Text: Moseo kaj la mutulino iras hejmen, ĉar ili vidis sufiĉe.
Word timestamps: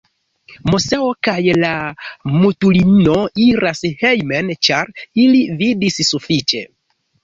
Moseo 0.69 1.09
kaj 1.27 1.35
la 1.65 1.73
mutulino 2.39 3.21
iras 3.47 3.85
hejmen, 4.03 4.53
ĉar 4.67 4.95
ili 5.29 5.47
vidis 5.65 6.07
sufiĉe. 6.13 6.69